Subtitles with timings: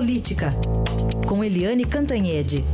[0.00, 0.48] Política,
[1.28, 2.64] com Eliane Cantanhede.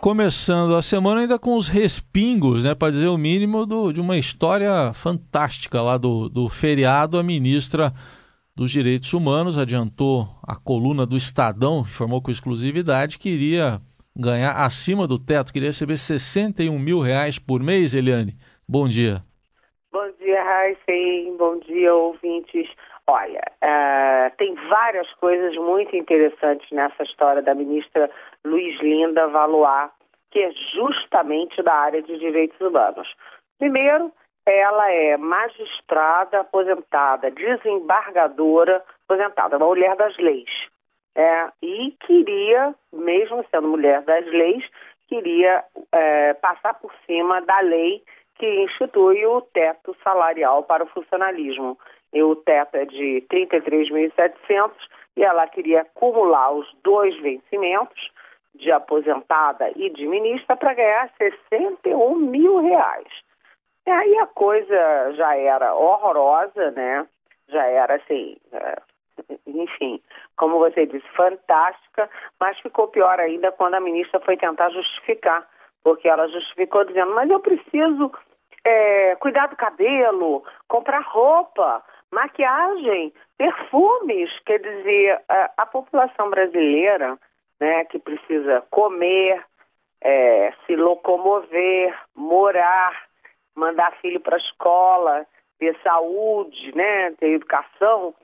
[0.00, 4.16] Começando a semana ainda com os respingos, né, para dizer o mínimo, do, de uma
[4.16, 7.18] história fantástica lá do, do feriado.
[7.18, 7.92] A ministra
[8.54, 13.82] dos Direitos Humanos adiantou a coluna do Estadão, informou com exclusividade que iria
[14.16, 18.34] ganhar acima do teto, queria receber 61 mil reais por mês, Eliane.
[18.68, 19.22] Bom dia.
[19.92, 21.36] Bom dia, Raíssen.
[21.36, 22.68] Bom dia, ouvintes.
[23.06, 28.10] Olha, uh, tem várias coisas muito interessantes nessa história da ministra
[28.44, 29.90] Luiz Linda Valois,
[30.30, 33.06] que é justamente da área de direitos humanos.
[33.58, 34.10] Primeiro,
[34.46, 40.50] ela é magistrada aposentada, desembargadora aposentada, uma mulher das leis.
[41.16, 44.64] É, e queria, mesmo sendo mulher das leis,
[45.08, 48.02] queria é, passar por cima da lei
[48.36, 51.78] que institui o teto salarial para o funcionalismo.
[52.12, 54.72] E o teto é de 33.700
[55.16, 58.10] e ela queria acumular os dois vencimentos
[58.54, 63.08] de aposentada e de ministra para ganhar 61 mil reais.
[63.86, 67.06] E aí a coisa já era horrorosa, né?
[67.48, 68.76] Já era assim, é,
[69.46, 70.00] enfim,
[70.36, 72.08] como você disse, fantástica,
[72.40, 75.48] mas ficou pior ainda quando a ministra foi tentar justificar,
[75.82, 78.12] porque ela justificou dizendo, mas eu preciso
[78.64, 87.18] é, cuidar do cabelo, comprar roupa, maquiagem, perfumes, quer dizer, a, a população brasileira,
[87.60, 89.44] né, que precisa comer,
[90.00, 93.06] é, se locomover, morar,
[93.54, 95.26] mandar filho para a escola,
[95.58, 98.14] ter saúde, né, ter educação,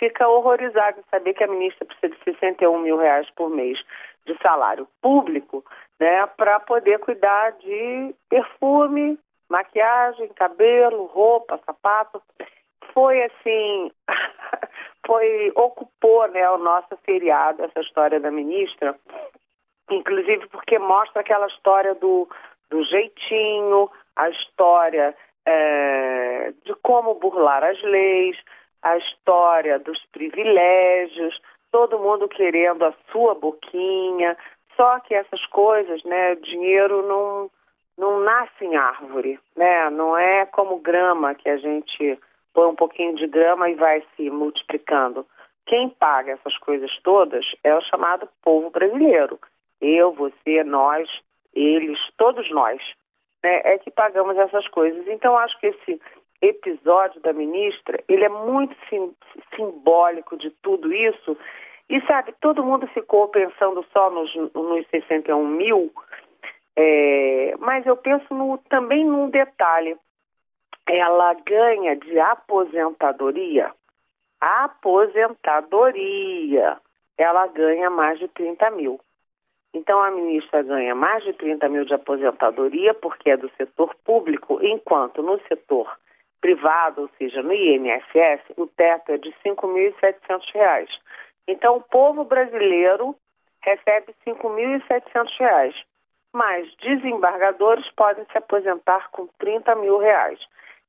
[0.00, 3.78] fica horrorizado em saber que a ministra precisa de 61 mil reais por mês
[4.26, 5.62] de salário público,
[6.00, 12.22] né, para poder cuidar de perfume, maquiagem, cabelo, roupa, sapato.
[12.94, 13.92] Foi assim,
[15.06, 18.96] foi ocupou, né, o nosso feriado essa história da ministra,
[19.90, 22.26] inclusive porque mostra aquela história do,
[22.70, 25.14] do jeitinho, a história
[25.44, 28.36] é, de como burlar as leis,
[28.82, 34.36] a história dos privilégios, todo mundo querendo a sua boquinha.
[34.76, 37.50] Só que essas coisas, né, dinheiro não,
[37.98, 39.90] não nasce em árvore, né?
[39.90, 42.18] Não é como grama que a gente
[42.54, 45.26] põe um pouquinho de grama e vai se multiplicando.
[45.66, 49.38] Quem paga essas coisas todas é o chamado povo brasileiro.
[49.80, 51.08] Eu, você, nós,
[51.54, 52.80] eles, todos nós,
[53.42, 55.06] né, é que pagamos essas coisas.
[55.06, 56.00] Então, acho que esse
[56.40, 59.14] episódio da ministra, ele é muito sim,
[59.54, 61.36] simbólico de tudo isso.
[61.88, 65.92] E sabe, todo mundo ficou pensando só nos, nos 61 mil,
[66.76, 69.96] é, mas eu penso no, também num detalhe.
[70.86, 73.72] Ela ganha de aposentadoria.
[74.40, 76.78] Aposentadoria.
[77.18, 78.98] Ela ganha mais de 30 mil.
[79.74, 84.58] Então, a ministra ganha mais de 30 mil de aposentadoria, porque é do setor público,
[84.62, 85.86] enquanto no setor
[86.40, 90.88] privado, ou seja, no INSS, o teto é de R$ 5.700.
[91.46, 93.14] Então, o povo brasileiro
[93.62, 95.74] recebe R$ 5.700,
[96.32, 100.38] mas desembargadores podem se aposentar com 30 mil reais.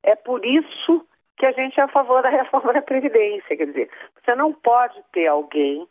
[0.02, 3.56] É por isso que a gente é a favor da reforma da Previdência.
[3.56, 3.90] Quer dizer,
[4.22, 5.86] você não pode ter alguém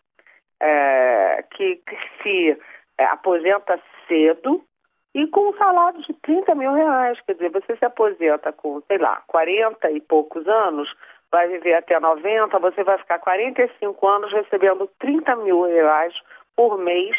[0.60, 2.58] é, que, que, se
[2.98, 4.64] é, aposenta cedo
[5.14, 7.20] e com um salário de 30 mil reais.
[7.22, 10.92] Quer dizer, você se aposenta com, sei lá, 40 e poucos anos,
[11.32, 16.14] vai viver até 90, você vai ficar 45 anos recebendo 30 mil reais
[16.56, 17.16] por mês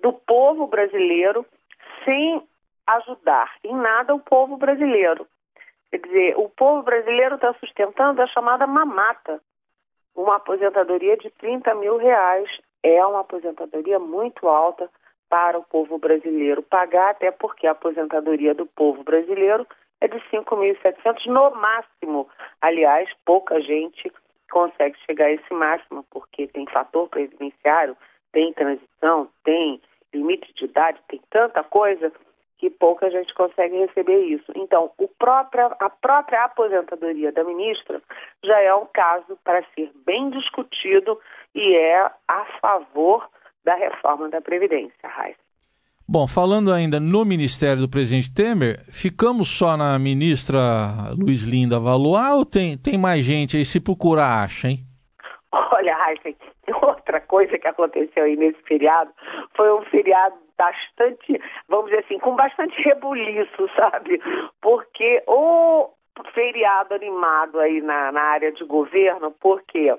[0.00, 1.44] do povo brasileiro
[2.04, 2.42] sem
[2.86, 5.26] ajudar em nada o povo brasileiro.
[5.90, 9.40] Quer dizer, o povo brasileiro está sustentando a chamada mamata.
[10.14, 12.48] Uma aposentadoria de 30 mil reais
[12.82, 14.88] é uma aposentadoria muito alta
[15.36, 19.66] para o povo brasileiro pagar, até porque a aposentadoria do povo brasileiro
[20.00, 22.26] é de 5.700 no máximo.
[22.62, 24.10] Aliás, pouca gente
[24.50, 27.94] consegue chegar a esse máximo, porque tem fator previdenciário,
[28.32, 29.78] tem transição, tem
[30.14, 32.10] limite de idade, tem tanta coisa
[32.56, 34.50] que pouca gente consegue receber isso.
[34.54, 38.00] Então, próprio, a própria aposentadoria da ministra
[38.42, 41.20] já é um caso para ser bem discutido
[41.54, 43.28] e é a favor
[43.66, 45.44] da reforma da Previdência, Raíssa.
[46.08, 50.56] Bom, falando ainda no Ministério do Presidente Temer, ficamos só na ministra
[51.18, 53.64] Luiz Linda Valois ou tem, tem mais gente aí?
[53.64, 54.78] Se procurar, acha, hein?
[55.50, 56.32] Olha, Raíssa,
[56.80, 59.10] outra coisa que aconteceu aí nesse feriado
[59.56, 64.22] foi um feriado bastante, vamos dizer assim, com bastante rebuliço, sabe?
[64.62, 65.90] Porque o
[66.32, 69.92] feriado animado aí na, na área de governo, porque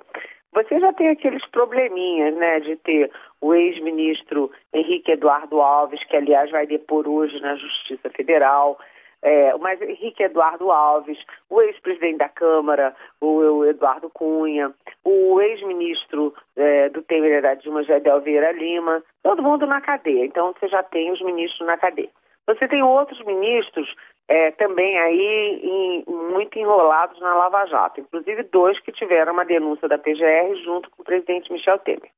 [0.53, 3.11] você já tem aqueles probleminhas, né, de ter
[3.41, 8.77] o ex-ministro Henrique Eduardo Alves, que aliás vai depor hoje na Justiça Federal,
[9.21, 11.17] é, mas Henrique Eduardo Alves,
[11.49, 14.71] o ex-presidente da Câmara, o, Eduardo Cunha,
[15.03, 20.25] o ex-ministro é, do Temer da Dilma, Gedel Vieira Lima, todo mundo na cadeia.
[20.25, 22.09] Então você já tem os ministros na cadeia.
[22.45, 23.93] Você tem outros ministros
[24.27, 29.87] é, também aí em, muito enrolados na Lava Jato, inclusive dois que tiveram uma denúncia
[29.87, 32.11] da PGR junto com o presidente Michel Temer.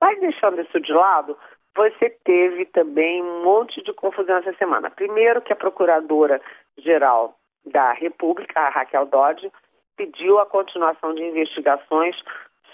[0.00, 1.36] Mas deixando isso de lado,
[1.74, 4.90] você teve também um monte de confusão essa semana.
[4.90, 7.34] Primeiro que a Procuradora-Geral
[7.64, 9.50] da República, a Raquel Dodge,
[9.96, 12.16] pediu a continuação de investigações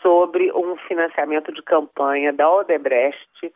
[0.02, 3.52] sobre um financiamento de campanha da Odebrecht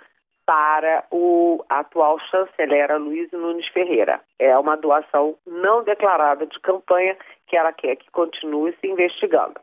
[0.49, 4.19] para o atual chanceler Luiz Nunes Ferreira.
[4.39, 9.61] É uma doação não declarada de campanha que ela quer que continue se investigando.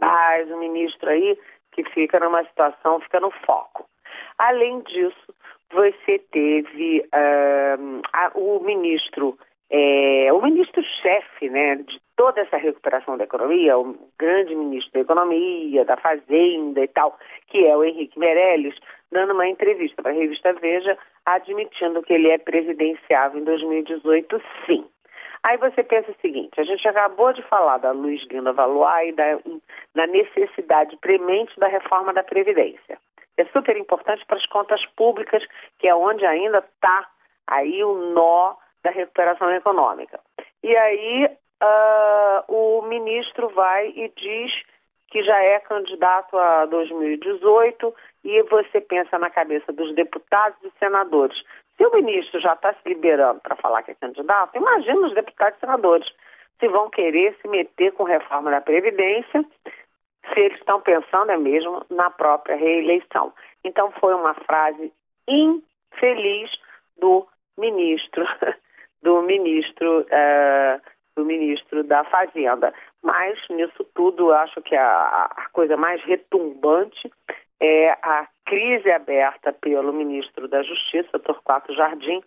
[0.00, 1.38] Mas o ministro aí
[1.70, 3.88] que fica numa situação, fica no foco.
[4.38, 5.32] Além disso,
[5.70, 9.38] você teve uh, a, o ministro,
[9.70, 15.84] é, o ministro-chefe né, de toda essa recuperação da economia, o grande ministro da Economia,
[15.84, 17.18] da Fazenda e tal,
[17.48, 18.74] que é o Henrique Meirelles,
[19.12, 24.84] dando uma entrevista para a revista Veja, admitindo que ele é presidenciável em 2018, sim.
[25.42, 29.12] Aí você pensa o seguinte, a gente acabou de falar da Luiz Linda Valois e
[29.12, 29.38] da,
[29.94, 32.98] da necessidade premente da reforma da Previdência
[33.36, 35.42] é super importante para as contas públicas,
[35.78, 37.08] que é onde ainda está
[37.46, 40.18] aí o nó da recuperação econômica.
[40.62, 41.30] E aí
[41.62, 44.52] uh, o ministro vai e diz
[45.08, 47.94] que já é candidato a 2018
[48.24, 51.36] e você pensa na cabeça dos deputados e senadores.
[51.76, 55.56] Se o ministro já está se liberando para falar que é candidato, imagina os deputados
[55.56, 56.08] e senadores
[56.58, 59.44] se vão querer se meter com reforma da Previdência
[60.32, 63.32] se eles estão pensando é mesmo na própria reeleição.
[63.64, 64.92] Então foi uma frase
[65.28, 66.50] infeliz
[66.98, 67.26] do
[67.56, 68.26] ministro,
[69.02, 70.80] do ministro, uh,
[71.16, 72.72] do ministro da Fazenda.
[73.02, 77.10] Mas nisso tudo, acho que a, a coisa mais retumbante
[77.58, 82.22] é a crise aberta pelo ministro da Justiça, Torquato Jardim,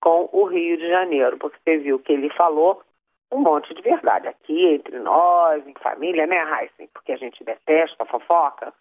[0.00, 2.82] com o Rio de Janeiro, porque você viu que ele falou
[3.30, 6.88] um monte de verdade aqui entre nós, em família, né, Heisen?
[6.92, 8.74] Porque a gente detesta a fofoca.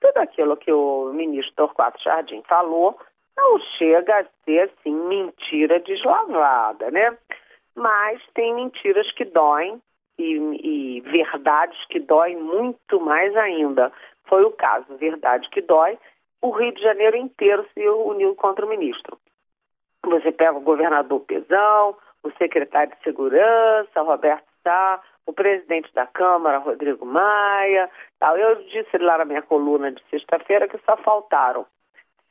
[0.00, 2.98] Tudo aquilo que o ministro Torquato Jardim falou
[3.36, 7.16] não chega a ser, assim, mentira deslavada, né?
[7.76, 9.80] Mas tem mentiras que doem
[10.18, 13.92] e, e verdades que doem muito mais ainda.
[14.24, 15.98] Foi o caso, verdade que dói,
[16.42, 19.18] o Rio de Janeiro inteiro se uniu contra o ministro.
[20.04, 26.58] Você pega o governador Pezão, o secretário de Segurança, Roberto Sá, o presidente da Câmara,
[26.58, 27.90] Rodrigo Maia.
[28.18, 28.36] Tal.
[28.36, 31.66] Eu disse lá na minha coluna de sexta-feira que só faltaram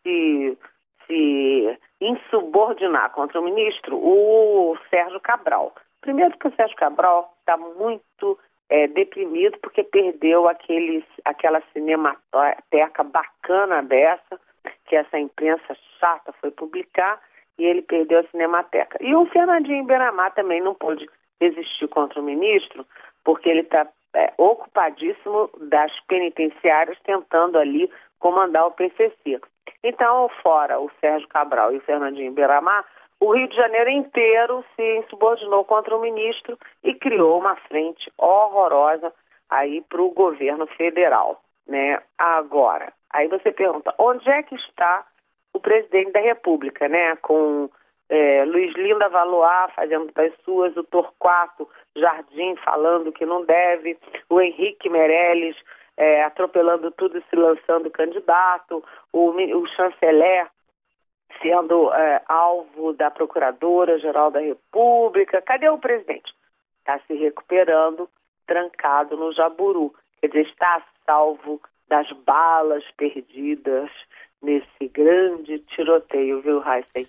[0.03, 0.57] se,
[1.05, 1.77] se
[2.07, 5.73] insubordinar contra o ministro o Sérgio Cabral.
[6.01, 8.37] Primeiro que o Sérgio Cabral está muito
[8.69, 14.39] é, deprimido porque perdeu aqueles, aquela cinemateca bacana dessa,
[14.85, 17.19] que essa imprensa chata foi publicar,
[17.57, 18.97] e ele perdeu a Cinemateca.
[19.01, 22.85] E o Fernandinho Beramar também não pôde resistir contra o ministro,
[23.23, 27.89] porque ele está é, ocupadíssimo das penitenciárias tentando ali
[28.19, 29.39] comandar o PCC.
[29.83, 32.85] Então, fora o Sérgio Cabral e o Fernandinho Beramar,
[33.19, 39.13] o Rio de Janeiro inteiro se insubordinou contra o ministro e criou uma frente horrorosa
[39.49, 42.01] aí para o governo federal, né?
[42.17, 45.05] Agora, aí você pergunta, onde é que está
[45.53, 47.15] o presidente da República, né?
[47.17, 47.69] Com
[48.09, 53.97] é, Luiz Linda Valois fazendo das suas, o Torquato Jardim falando que não deve,
[54.29, 55.55] o Henrique Meirelles
[55.97, 60.47] é, atropelando tudo se lançando candidato, o, o chanceler
[61.41, 65.41] sendo é, alvo da Procuradora-Geral da República.
[65.41, 66.33] Cadê o presidente?
[66.79, 68.09] Está se recuperando,
[68.45, 69.93] trancado no Jaburu.
[70.21, 73.89] Quer dizer, está salvo das balas perdidas
[74.41, 77.07] nesse grande tiroteio, viu, Heisen?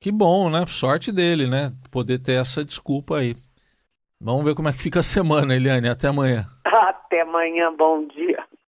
[0.00, 0.66] Que bom, né?
[0.66, 1.72] Sorte dele, né?
[1.90, 3.34] Poder ter essa desculpa aí.
[4.24, 5.86] Vamos ver como é que fica a semana, Eliane.
[5.86, 6.46] Até amanhã.
[6.64, 8.42] Até amanhã, bom dia.